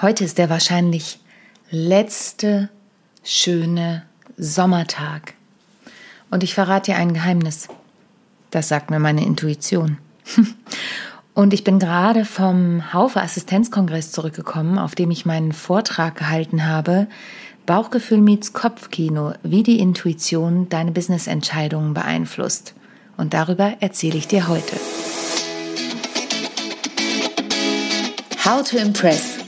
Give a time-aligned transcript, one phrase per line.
[0.00, 1.20] Heute ist der wahrscheinlich
[1.70, 2.68] letzte
[3.22, 4.02] schöne
[4.36, 5.34] Sommertag.
[6.30, 7.68] Und ich verrate dir ein Geheimnis.
[8.50, 9.98] Das sagt mir meine Intuition.
[11.34, 17.06] Und ich bin gerade vom Haufe Assistenzkongress zurückgekommen, auf dem ich meinen Vortrag gehalten habe.
[17.64, 22.74] Bauchgefühl meets Kopfkino, wie die Intuition deine Businessentscheidungen beeinflusst.
[23.16, 24.76] Und darüber erzähle ich dir heute.
[28.44, 29.41] How to Impress.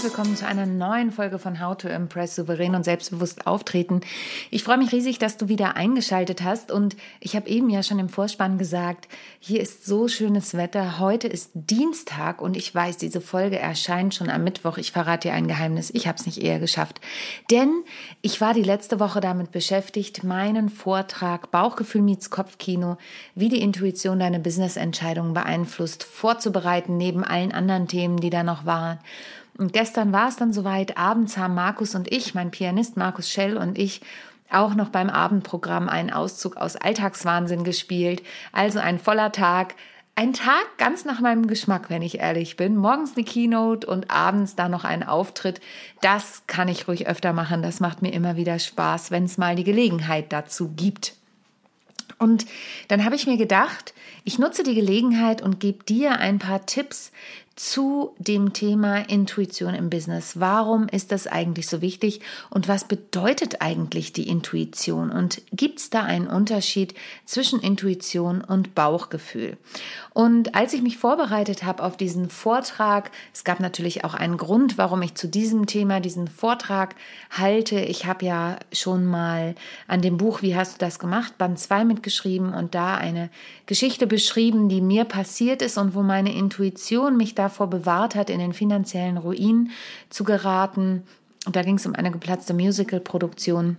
[0.00, 4.00] Herzlich willkommen zu einer neuen Folge von How to Impress souverän und selbstbewusst auftreten.
[4.50, 7.98] Ich freue mich riesig, dass du wieder eingeschaltet hast und ich habe eben ja schon
[7.98, 9.08] im Vorspann gesagt,
[9.40, 10.98] hier ist so schönes Wetter.
[11.00, 14.78] Heute ist Dienstag und ich weiß, diese Folge erscheint schon am Mittwoch.
[14.78, 17.02] Ich verrate dir ein Geheimnis, ich habe es nicht eher geschafft.
[17.50, 17.70] Denn
[18.22, 22.96] ich war die letzte Woche damit beschäftigt, meinen Vortrag Bauchgefühl meets Kopfkino,
[23.34, 28.98] wie die Intuition deine Businessentscheidungen beeinflusst, vorzubereiten neben allen anderen Themen, die da noch waren.
[29.58, 33.56] Und gestern war es dann soweit, abends haben Markus und ich, mein Pianist Markus Schell
[33.56, 34.00] und ich,
[34.50, 38.22] auch noch beim Abendprogramm einen Auszug aus Alltagswahnsinn gespielt.
[38.52, 39.74] Also ein voller Tag.
[40.16, 42.76] Ein Tag ganz nach meinem Geschmack, wenn ich ehrlich bin.
[42.76, 45.60] Morgens eine Keynote und abends dann noch ein Auftritt.
[46.00, 47.62] Das kann ich ruhig öfter machen.
[47.62, 51.14] Das macht mir immer wieder Spaß, wenn es mal die Gelegenheit dazu gibt.
[52.18, 52.44] Und
[52.88, 57.12] dann habe ich mir gedacht, ich nutze die Gelegenheit und gebe dir ein paar Tipps,
[57.56, 60.40] zu dem Thema Intuition im Business.
[60.40, 65.10] Warum ist das eigentlich so wichtig und was bedeutet eigentlich die Intuition?
[65.10, 66.94] Und gibt es da einen Unterschied
[67.26, 69.58] zwischen Intuition und Bauchgefühl?
[70.14, 74.78] Und als ich mich vorbereitet habe auf diesen Vortrag, es gab natürlich auch einen Grund,
[74.78, 76.96] warum ich zu diesem Thema diesen Vortrag
[77.30, 77.78] halte.
[77.80, 79.54] Ich habe ja schon mal
[79.86, 81.36] an dem Buch Wie hast du das gemacht?
[81.36, 83.28] Band 2 mitgeschrieben und da eine
[83.66, 88.30] Geschichte beschrieben, die mir passiert ist und wo meine Intuition mich da davor bewahrt hat,
[88.30, 89.70] in den finanziellen Ruin
[90.08, 91.02] zu geraten.
[91.50, 93.76] Da ging es um eine geplatzte Musical-Produktion.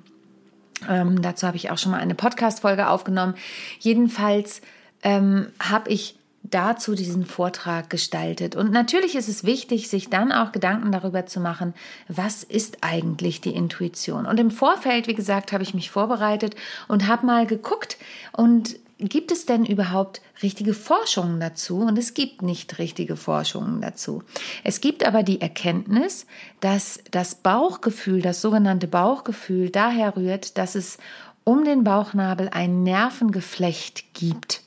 [0.90, 3.36] Ähm, dazu habe ich auch schon mal eine Podcast-Folge aufgenommen.
[3.80, 4.62] Jedenfalls
[5.04, 8.56] ähm, habe ich dazu diesen Vortrag gestaltet.
[8.56, 11.74] Und natürlich ist es wichtig, sich dann auch Gedanken darüber zu machen,
[12.08, 14.26] was ist eigentlich die Intuition.
[14.26, 16.56] Und im Vorfeld, wie gesagt, habe ich mich vorbereitet
[16.88, 17.98] und habe mal geguckt
[18.32, 18.76] und
[19.10, 21.80] gibt es denn überhaupt richtige Forschungen dazu?
[21.80, 24.24] Und es gibt nicht richtige Forschungen dazu.
[24.64, 26.26] Es gibt aber die Erkenntnis,
[26.60, 30.98] dass das Bauchgefühl, das sogenannte Bauchgefühl daher rührt, dass es
[31.44, 34.62] um den Bauchnabel ein Nervengeflecht gibt,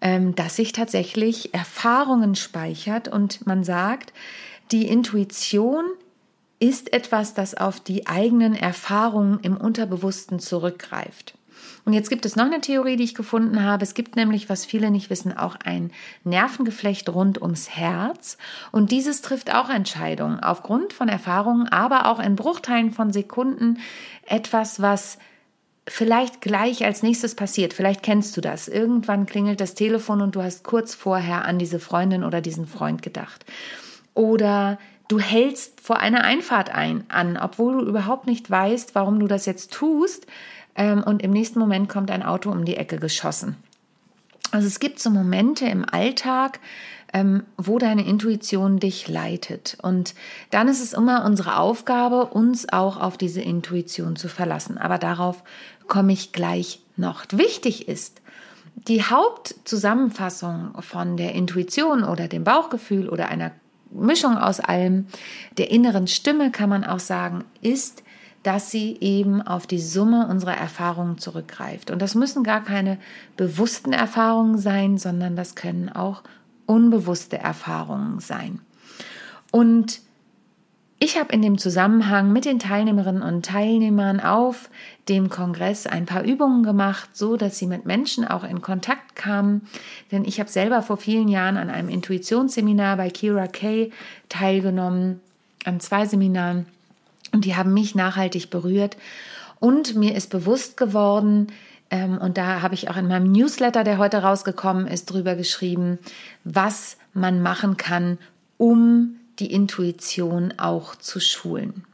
[0.00, 3.08] ähm, das sich tatsächlich Erfahrungen speichert.
[3.08, 4.12] Und man sagt,
[4.72, 5.84] die Intuition
[6.60, 11.37] ist etwas, das auf die eigenen Erfahrungen im Unterbewussten zurückgreift.
[11.84, 13.82] Und jetzt gibt es noch eine Theorie, die ich gefunden habe.
[13.82, 15.90] Es gibt nämlich, was viele nicht wissen, auch ein
[16.24, 18.36] Nervengeflecht rund ums Herz.
[18.72, 23.78] Und dieses trifft auch Entscheidungen aufgrund von Erfahrungen, aber auch in Bruchteilen von Sekunden
[24.26, 25.18] etwas, was
[25.88, 27.72] vielleicht gleich als nächstes passiert.
[27.72, 28.68] Vielleicht kennst du das.
[28.68, 33.02] Irgendwann klingelt das Telefon und du hast kurz vorher an diese Freundin oder diesen Freund
[33.02, 33.46] gedacht.
[34.14, 39.26] Oder du hältst vor einer Einfahrt ein an, obwohl du überhaupt nicht weißt, warum du
[39.26, 40.26] das jetzt tust
[40.78, 43.56] ähm, und im nächsten Moment kommt ein Auto um die Ecke geschossen.
[44.50, 46.60] Also es gibt so Momente im Alltag,
[47.12, 49.76] ähm, wo deine Intuition dich leitet.
[49.82, 50.14] Und
[50.50, 54.78] dann ist es immer unsere Aufgabe, uns auch auf diese Intuition zu verlassen.
[54.78, 55.42] Aber darauf
[55.86, 57.24] komme ich gleich noch.
[57.32, 58.22] Wichtig ist,
[58.74, 63.50] die Hauptzusammenfassung von der Intuition oder dem Bauchgefühl oder einer
[63.90, 65.06] Mischung aus allem,
[65.56, 68.02] der inneren Stimme kann man auch sagen, ist
[68.42, 71.90] dass sie eben auf die Summe unserer Erfahrungen zurückgreift.
[71.90, 72.98] Und das müssen gar keine
[73.36, 76.22] bewussten Erfahrungen sein, sondern das können auch
[76.66, 78.60] unbewusste Erfahrungen sein.
[79.50, 80.00] Und
[81.00, 84.68] ich habe in dem Zusammenhang mit den Teilnehmerinnen und Teilnehmern auf
[85.08, 89.62] dem Kongress ein paar Übungen gemacht, so dass sie mit Menschen auch in Kontakt kamen.
[90.10, 93.92] Denn ich habe selber vor vielen Jahren an einem Intuitionsseminar bei Kira Kay
[94.28, 95.20] teilgenommen,
[95.64, 96.66] an zwei Seminaren.
[97.32, 98.96] Und die haben mich nachhaltig berührt.
[99.60, 101.48] Und mir ist bewusst geworden,
[101.90, 105.98] ähm, und da habe ich auch in meinem Newsletter, der heute rausgekommen ist, drüber geschrieben,
[106.44, 108.18] was man machen kann,
[108.56, 111.84] um die Intuition auch zu schulen.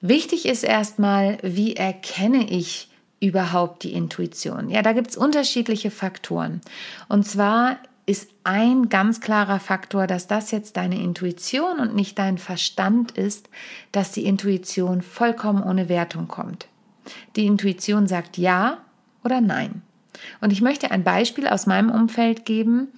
[0.00, 2.88] Wichtig ist erstmal, wie erkenne ich
[3.20, 4.70] überhaupt die Intuition?
[4.70, 6.62] Ja, da gibt es unterschiedliche Faktoren.
[7.08, 7.76] Und zwar
[8.10, 13.48] ist ein ganz klarer Faktor, dass das jetzt deine Intuition und nicht dein Verstand ist,
[13.92, 16.66] dass die Intuition vollkommen ohne Wertung kommt.
[17.36, 18.78] Die Intuition sagt ja
[19.22, 19.82] oder nein.
[20.40, 22.88] Und ich möchte ein Beispiel aus meinem Umfeld geben.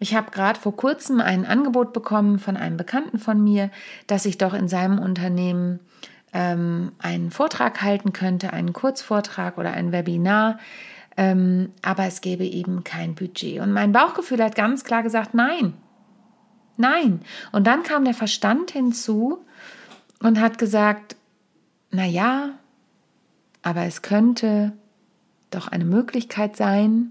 [0.00, 3.70] Ich habe gerade vor kurzem ein Angebot bekommen von einem Bekannten von mir,
[4.08, 5.78] dass ich doch in seinem Unternehmen
[6.32, 10.58] ähm, einen Vortrag halten könnte, einen Kurzvortrag oder ein Webinar,
[11.18, 13.60] ähm, aber es gäbe eben kein Budget.
[13.60, 15.74] Und mein Bauchgefühl hat ganz klar gesagt, nein,
[16.76, 17.20] nein.
[17.50, 19.44] Und dann kam der Verstand hinzu
[20.20, 21.16] und hat gesagt,
[21.90, 22.50] na ja,
[23.62, 24.72] aber es könnte
[25.50, 27.10] doch eine Möglichkeit sein,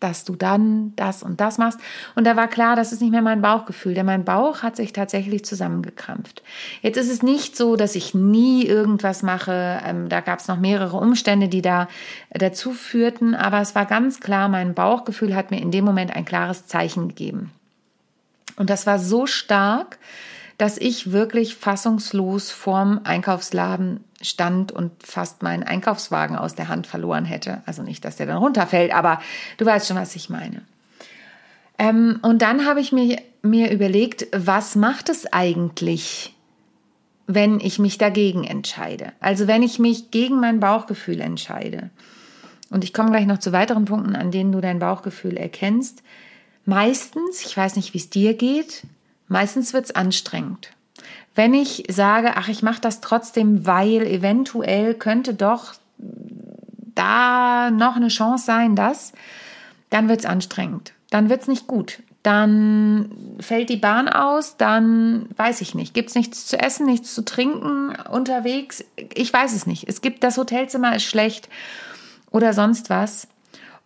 [0.00, 1.80] dass du dann das und das machst.
[2.14, 4.92] Und da war klar, das ist nicht mehr mein Bauchgefühl, denn mein Bauch hat sich
[4.92, 6.42] tatsächlich zusammengekrampft.
[6.82, 9.80] Jetzt ist es nicht so, dass ich nie irgendwas mache.
[9.84, 11.88] Ähm, da gab es noch mehrere Umstände, die da
[12.30, 16.24] dazu führten, aber es war ganz klar, mein Bauchgefühl hat mir in dem Moment ein
[16.24, 17.50] klares Zeichen gegeben.
[18.56, 19.98] Und das war so stark,
[20.58, 27.24] dass ich wirklich fassungslos vorm Einkaufsladen stand und fast meinen Einkaufswagen aus der Hand verloren
[27.24, 27.62] hätte.
[27.64, 29.20] Also nicht, dass der dann runterfällt, aber
[29.56, 30.62] du weißt schon, was ich meine.
[31.78, 36.34] Ähm, und dann habe ich mir, mir überlegt, was macht es eigentlich,
[37.28, 39.12] wenn ich mich dagegen entscheide?
[39.20, 41.90] Also wenn ich mich gegen mein Bauchgefühl entscheide.
[42.70, 46.02] Und ich komme gleich noch zu weiteren Punkten, an denen du dein Bauchgefühl erkennst.
[46.64, 48.82] Meistens, ich weiß nicht, wie es dir geht,
[49.28, 50.70] meistens wird es anstrengend.
[51.34, 55.74] Wenn ich sage, ach, ich mache das trotzdem, weil eventuell könnte doch
[56.94, 59.12] da noch eine Chance sein, dass,
[59.90, 60.92] dann wird es anstrengend.
[61.10, 62.02] Dann wird es nicht gut.
[62.24, 65.94] Dann fällt die Bahn aus, dann weiß ich nicht.
[65.94, 68.84] Gibt es nichts zu essen, nichts zu trinken unterwegs?
[69.14, 69.88] Ich weiß es nicht.
[69.88, 71.48] Es gibt, das Hotelzimmer ist schlecht
[72.30, 73.28] oder sonst was.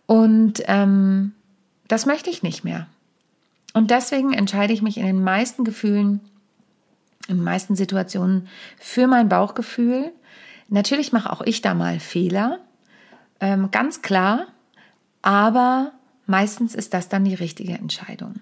[0.07, 1.33] Und ähm,
[1.87, 2.87] das möchte ich nicht mehr.
[3.73, 6.21] Und deswegen entscheide ich mich in den meisten Gefühlen
[7.27, 8.47] in den meisten Situationen
[8.77, 10.11] für mein Bauchgefühl.
[10.69, 12.59] Natürlich mache auch ich da mal Fehler,
[13.39, 14.47] ähm, ganz klar,
[15.21, 15.91] aber
[16.25, 18.35] meistens ist das dann die richtige Entscheidung.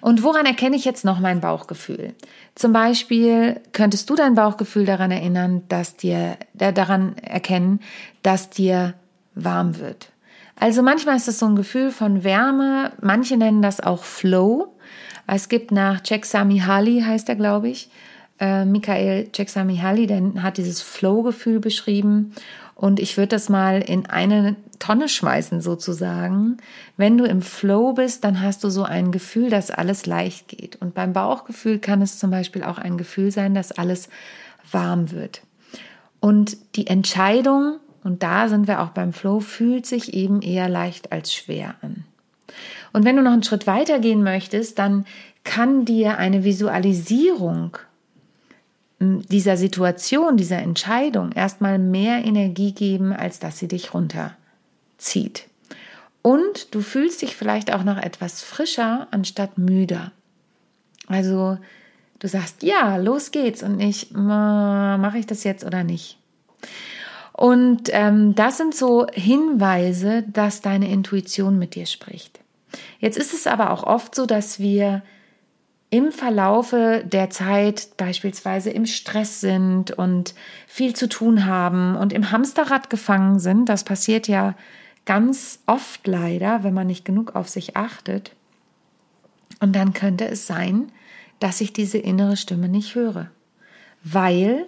[0.00, 2.14] Und woran erkenne ich jetzt noch mein Bauchgefühl?
[2.54, 7.80] Zum Beispiel könntest du dein Bauchgefühl daran erinnern, dass dir, äh, daran erkennen,
[8.22, 8.94] dass dir
[9.34, 10.10] warm wird.
[10.60, 14.74] Also manchmal ist es so ein Gefühl von Wärme, manche nennen das auch Flow.
[15.26, 17.90] Es gibt nach Csikszentmihalyi heißt er, glaube ich,
[18.40, 22.32] äh, Michael Csikszentmihalyi, der hat dieses Flow-Gefühl beschrieben.
[22.74, 26.58] Und ich würde das mal in eine Tonne schmeißen sozusagen.
[26.96, 30.76] Wenn du im Flow bist, dann hast du so ein Gefühl, dass alles leicht geht.
[30.76, 34.08] Und beim Bauchgefühl kann es zum Beispiel auch ein Gefühl sein, dass alles
[34.70, 35.42] warm wird.
[36.20, 37.78] Und die Entscheidung,
[38.08, 42.04] und da sind wir auch beim Flow, fühlt sich eben eher leicht als schwer an.
[42.94, 45.04] Und wenn du noch einen Schritt weiter gehen möchtest, dann
[45.44, 47.76] kann dir eine Visualisierung
[48.98, 55.44] dieser Situation, dieser Entscheidung erstmal mehr Energie geben, als dass sie dich runterzieht.
[56.22, 60.12] Und du fühlst dich vielleicht auch noch etwas frischer anstatt müder.
[61.08, 61.58] Also
[62.20, 66.18] du sagst, ja, los geht's und nicht, mache ich das jetzt oder nicht.
[67.38, 72.40] Und ähm, das sind so Hinweise, dass deine Intuition mit dir spricht.
[72.98, 75.02] Jetzt ist es aber auch oft so, dass wir
[75.88, 80.34] im Verlaufe der Zeit beispielsweise im Stress sind und
[80.66, 84.56] viel zu tun haben und im Hamsterrad gefangen sind, das passiert ja
[85.06, 88.32] ganz oft leider, wenn man nicht genug auf sich achtet.
[89.60, 90.90] Und dann könnte es sein,
[91.38, 93.30] dass ich diese innere Stimme nicht höre,
[94.02, 94.66] weil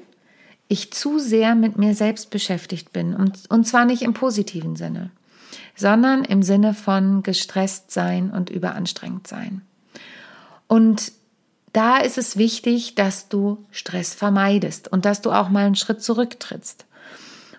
[0.71, 5.11] ich zu sehr mit mir selbst beschäftigt bin und, und zwar nicht im positiven Sinne,
[5.75, 9.63] sondern im Sinne von gestresst sein und überanstrengt sein.
[10.69, 11.11] Und
[11.73, 16.03] da ist es wichtig, dass du Stress vermeidest und dass du auch mal einen Schritt
[16.03, 16.87] zurücktrittst.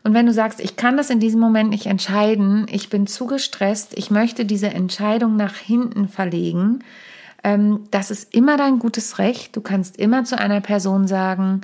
[0.03, 3.27] Und wenn du sagst, ich kann das in diesem Moment nicht entscheiden, ich bin zu
[3.27, 6.79] gestresst, ich möchte diese Entscheidung nach hinten verlegen,
[7.43, 9.55] ähm, das ist immer dein gutes Recht.
[9.55, 11.61] Du kannst immer zu einer Person sagen,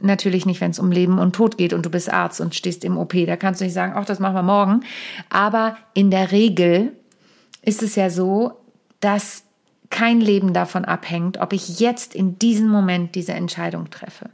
[0.00, 2.84] natürlich nicht, wenn es um Leben und Tod geht und du bist Arzt und stehst
[2.84, 4.80] im OP, da kannst du nicht sagen, ach, das machen wir morgen.
[5.30, 6.92] Aber in der Regel
[7.62, 8.52] ist es ja so,
[9.00, 9.44] dass
[9.90, 14.30] kein Leben davon abhängt, ob ich jetzt in diesem Moment diese Entscheidung treffe.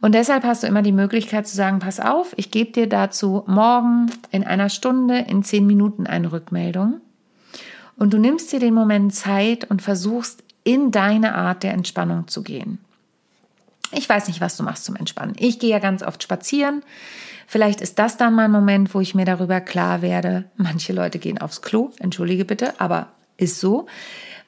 [0.00, 3.42] Und deshalb hast du immer die Möglichkeit zu sagen, pass auf, ich gebe dir dazu
[3.46, 7.00] morgen in einer Stunde, in zehn Minuten eine Rückmeldung.
[7.96, 12.42] Und du nimmst dir den Moment Zeit und versuchst in deine Art der Entspannung zu
[12.42, 12.78] gehen.
[13.92, 15.34] Ich weiß nicht, was du machst zum Entspannen.
[15.38, 16.82] Ich gehe ja ganz oft spazieren.
[17.46, 20.44] Vielleicht ist das dann mein Moment, wo ich mir darüber klar werde.
[20.56, 23.86] Manche Leute gehen aufs Klo, entschuldige bitte, aber ist so.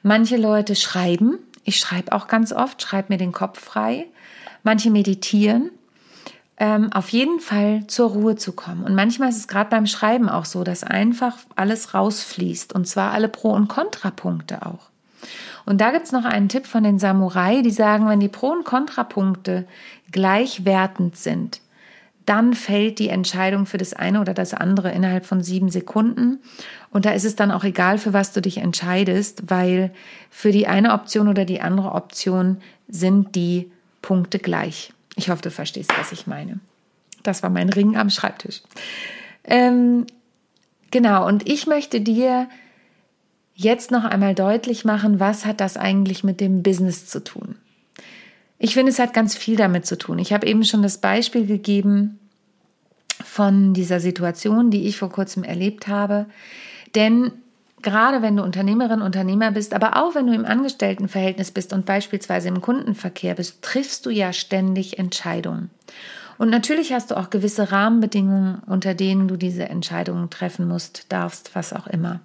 [0.03, 1.39] Manche Leute schreiben.
[1.63, 4.05] Ich schreibe auch ganz oft, schreibe mir den Kopf frei.
[4.63, 5.71] Manche meditieren.
[6.57, 8.83] Ähm, auf jeden Fall zur Ruhe zu kommen.
[8.83, 12.73] Und manchmal ist es gerade beim Schreiben auch so, dass einfach alles rausfließt.
[12.73, 14.91] Und zwar alle Pro- und Kontrapunkte auch.
[15.65, 18.65] Und da gibt's noch einen Tipp von den Samurai, die sagen, wenn die Pro- und
[18.65, 19.67] Kontrapunkte
[20.11, 21.61] gleichwertend sind,
[22.25, 26.39] dann fällt die Entscheidung für das eine oder das andere innerhalb von sieben Sekunden.
[26.91, 29.91] Und da ist es dann auch egal, für was du dich entscheidest, weil
[30.29, 34.93] für die eine Option oder die andere Option sind die Punkte gleich.
[35.15, 36.59] Ich hoffe, du verstehst, was ich meine.
[37.23, 38.61] Das war mein Ring am Schreibtisch.
[39.43, 40.05] Ähm,
[40.91, 42.47] genau, und ich möchte dir
[43.63, 47.55] jetzt noch einmal deutlich machen, was hat das eigentlich mit dem Business zu tun.
[48.59, 50.19] Ich finde, es hat ganz viel damit zu tun.
[50.19, 52.19] Ich habe eben schon das Beispiel gegeben
[53.23, 56.27] von dieser Situation, die ich vor kurzem erlebt habe.
[56.95, 57.31] Denn
[57.81, 62.49] gerade wenn du Unternehmerin, Unternehmer bist, aber auch wenn du im Angestelltenverhältnis bist und beispielsweise
[62.49, 65.69] im Kundenverkehr bist, triffst du ja ständig Entscheidungen.
[66.37, 71.55] Und natürlich hast du auch gewisse Rahmenbedingungen, unter denen du diese Entscheidungen treffen musst, darfst,
[71.55, 72.19] was auch immer.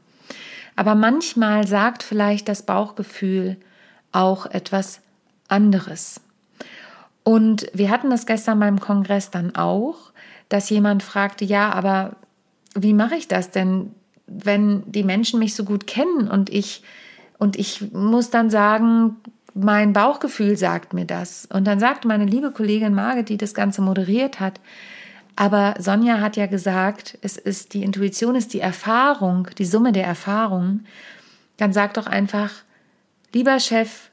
[0.76, 3.56] Aber manchmal sagt vielleicht das Bauchgefühl
[4.12, 5.00] auch etwas
[5.48, 6.20] anderes.
[7.24, 10.12] Und wir hatten das gestern beim Kongress dann auch,
[10.48, 12.16] dass jemand fragte, ja, aber
[12.74, 13.92] wie mache ich das denn,
[14.26, 16.82] wenn die Menschen mich so gut kennen und ich
[17.38, 19.16] und ich muss dann sagen,
[19.54, 21.46] mein Bauchgefühl sagt mir das.
[21.52, 24.60] Und dann sagte meine liebe Kollegin Margit, die das Ganze moderiert hat,
[25.36, 30.06] aber Sonja hat ja gesagt, es ist die Intuition ist die Erfahrung, die Summe der
[30.06, 30.86] Erfahrungen.
[31.58, 32.50] Dann sag doch einfach,
[33.34, 34.10] lieber Chef,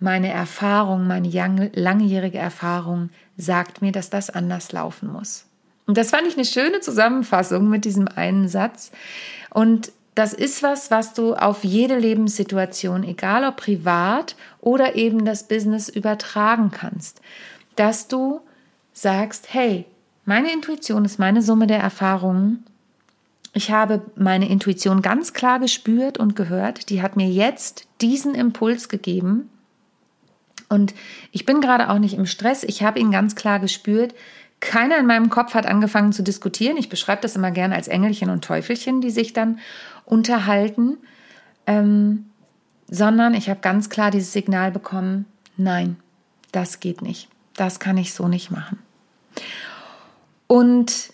[0.00, 5.46] meine Erfahrung, meine langjährige Erfahrung sagt mir, dass das anders laufen muss.
[5.86, 8.90] Und das fand ich eine schöne Zusammenfassung mit diesem einen Satz.
[9.50, 15.46] Und das ist was, was du auf jede Lebenssituation, egal ob privat oder eben das
[15.46, 17.20] Business, übertragen kannst.
[17.76, 18.40] Dass du
[18.92, 19.86] sagst, hey,
[20.24, 22.64] meine Intuition ist meine Summe der Erfahrungen.
[23.52, 26.90] Ich habe meine Intuition ganz klar gespürt und gehört.
[26.90, 29.48] Die hat mir jetzt diesen Impuls gegeben.
[30.68, 30.94] Und
[31.30, 32.64] ich bin gerade auch nicht im Stress.
[32.64, 34.14] Ich habe ihn ganz klar gespürt.
[34.60, 36.76] Keiner in meinem Kopf hat angefangen zu diskutieren.
[36.76, 39.58] Ich beschreibe das immer gerne als Engelchen und Teufelchen, die sich dann
[40.04, 40.96] unterhalten.
[41.66, 42.26] Ähm,
[42.90, 45.26] sondern ich habe ganz klar dieses Signal bekommen,
[45.56, 45.96] nein,
[46.52, 47.28] das geht nicht.
[47.54, 48.78] Das kann ich so nicht machen.
[50.46, 51.12] Und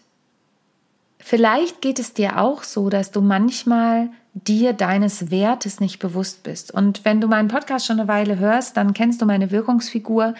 [1.18, 6.72] vielleicht geht es dir auch so, dass du manchmal dir deines Wertes nicht bewusst bist.
[6.72, 10.34] Und wenn du meinen Podcast schon eine Weile hörst, dann kennst du meine Wirkungsfigur.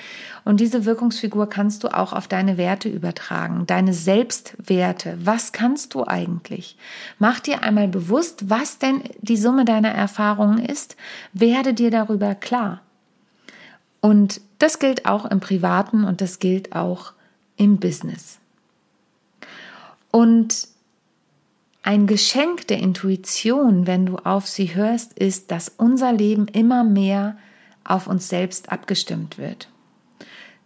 [0.44, 5.18] Und diese Wirkungsfigur kannst du auch auf deine Werte übertragen, deine Selbstwerte.
[5.24, 6.76] Was kannst du eigentlich?
[7.18, 10.96] Mach dir einmal bewusst, was denn die Summe deiner Erfahrungen ist.
[11.32, 12.82] Werde dir darüber klar.
[14.00, 17.12] Und das gilt auch im Privaten und das gilt auch
[17.56, 18.38] im Business.
[20.10, 20.68] Und
[21.82, 27.36] ein Geschenk der Intuition, wenn du auf sie hörst, ist, dass unser Leben immer mehr
[27.84, 29.68] auf uns selbst abgestimmt wird.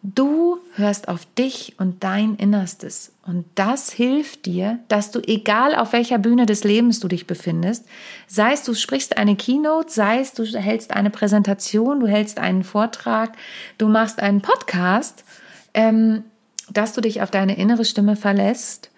[0.03, 5.95] Du hörst auf dich und dein Innerstes und das hilft dir, dass du, egal auf
[5.95, 7.87] welcher Bühne des Lebens du dich befindest,
[8.27, 12.65] sei es du sprichst eine Keynote, sei es du hältst eine Präsentation, du hältst einen
[12.65, 13.35] Vortrag,
[13.79, 15.25] du machst einen Podcast,
[15.73, 16.25] ähm,
[16.71, 18.91] dass du dich auf deine innere Stimme verlässt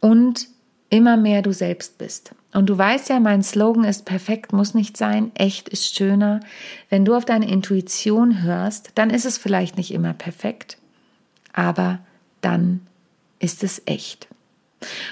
[0.00, 0.48] und
[0.90, 2.34] immer mehr du selbst bist.
[2.52, 6.40] Und du weißt ja, mein Slogan ist perfekt muss nicht sein, echt ist schöner.
[6.88, 10.78] Wenn du auf deine Intuition hörst, dann ist es vielleicht nicht immer perfekt,
[11.52, 11.98] aber
[12.40, 12.80] dann
[13.38, 14.28] ist es echt.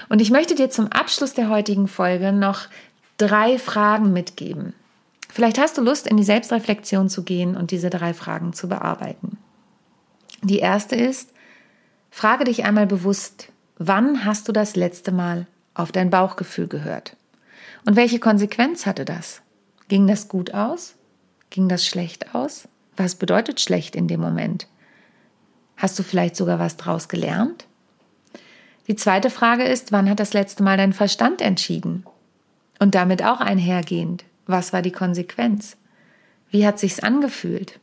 [0.09, 2.67] Und ich möchte dir zum Abschluss der heutigen Folge noch
[3.17, 4.73] drei Fragen mitgeben.
[5.31, 9.37] Vielleicht hast du Lust, in die Selbstreflexion zu gehen und diese drei Fragen zu bearbeiten.
[10.41, 11.31] Die erste ist,
[12.09, 17.17] frage dich einmal bewusst, Wann hast du das letzte Mal auf dein Bauchgefühl gehört?
[17.85, 19.41] Und welche Konsequenz hatte das?
[19.89, 20.95] Ging das gut aus?
[21.49, 22.69] Ging das schlecht aus?
[22.95, 24.67] Was bedeutet schlecht in dem Moment?
[25.75, 27.67] Hast du vielleicht sogar was draus gelernt?
[28.87, 32.05] Die zweite Frage ist, wann hat das letzte Mal dein Verstand entschieden?
[32.79, 35.75] Und damit auch einhergehend, was war die Konsequenz?
[36.49, 37.79] Wie hat sich's angefühlt?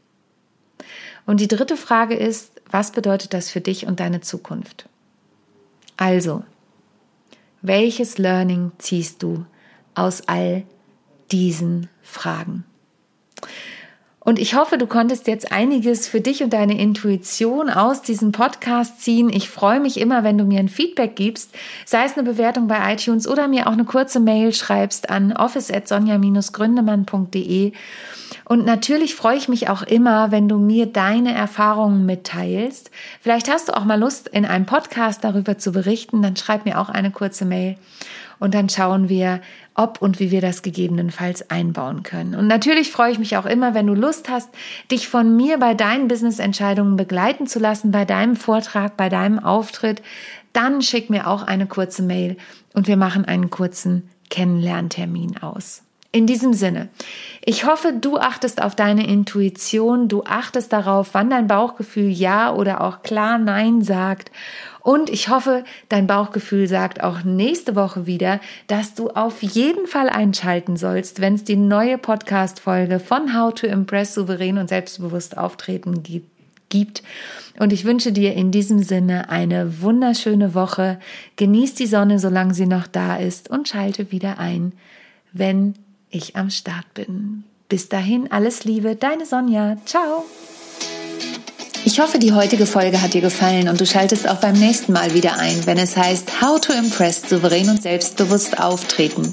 [1.27, 4.89] Und die dritte Frage ist, was bedeutet das für dich und deine Zukunft?
[6.03, 6.43] Also,
[7.61, 9.47] welches Learning ziehst du
[9.95, 10.65] aus all
[11.31, 12.65] diesen Fragen?
[14.19, 19.01] Und ich hoffe, du konntest jetzt einiges für dich und deine Intuition aus diesem Podcast
[19.01, 19.31] ziehen.
[19.31, 21.55] Ich freue mich immer, wenn du mir ein Feedback gibst,
[21.87, 27.75] sei es eine Bewertung bei iTunes oder mir auch eine kurze Mail schreibst an office@sonja-gründemann.de.
[28.53, 32.91] Und natürlich freue ich mich auch immer, wenn du mir deine Erfahrungen mitteilst.
[33.23, 36.79] Vielleicht hast du auch mal Lust, in einem Podcast darüber zu berichten, dann schreib mir
[36.79, 37.79] auch eine kurze Mail
[38.41, 39.41] und dann schauen wir,
[39.75, 42.35] ob und wie wir das gegebenenfalls einbauen können.
[42.35, 44.51] Und natürlich freue ich mich auch immer, wenn du Lust hast,
[44.91, 50.03] dich von mir bei deinen Business-Entscheidungen begleiten zu lassen, bei deinem Vortrag, bei deinem Auftritt.
[50.53, 52.37] Dann schick mir auch eine kurze Mail
[52.75, 55.82] und wir machen einen kurzen Kennenlerntermin aus.
[56.15, 56.91] In diesem Sinne,
[57.43, 62.83] ich hoffe, du achtest auf deine Intuition, du achtest darauf, wann dein Bauchgefühl Ja oder
[62.83, 64.31] auch klar Nein sagt
[64.83, 70.09] und ich hoffe, dein Bauchgefühl sagt auch nächste Woche wieder, dass du auf jeden Fall
[70.09, 76.03] einschalten sollst, wenn es die neue Podcast-Folge von How to Impress souverän und selbstbewusst auftreten
[76.69, 77.03] gibt.
[77.59, 80.99] Und ich wünsche dir in diesem Sinne eine wunderschöne Woche.
[81.37, 84.73] Genieß die Sonne, solange sie noch da ist und schalte wieder ein,
[85.33, 85.75] wenn
[86.13, 87.45] ich am Start bin.
[87.69, 89.77] Bis dahin alles Liebe, deine Sonja.
[89.87, 90.25] Ciao.
[91.85, 95.15] Ich hoffe, die heutige Folge hat dir gefallen und du schaltest auch beim nächsten Mal
[95.15, 99.33] wieder ein, wenn es heißt How to Impress souverän und selbstbewusst auftreten.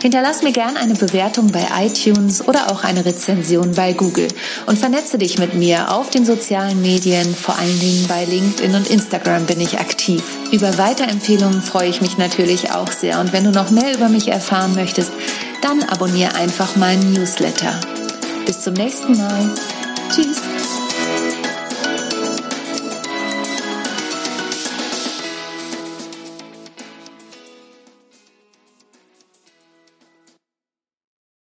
[0.00, 4.28] Hinterlass mir gern eine Bewertung bei iTunes oder auch eine Rezension bei Google
[4.66, 8.88] und vernetze dich mit mir auf den sozialen Medien, vor allen Dingen bei LinkedIn und
[8.88, 10.22] Instagram bin ich aktiv.
[10.50, 14.28] Über Weiterempfehlungen freue ich mich natürlich auch sehr und wenn du noch mehr über mich
[14.28, 15.12] erfahren möchtest,
[15.62, 17.80] dann abonniere einfach meinen Newsletter.
[18.44, 19.50] Bis zum nächsten Mal.
[20.10, 20.61] Tschüss.